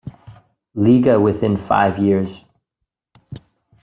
[0.73, 2.43] Liga within five years.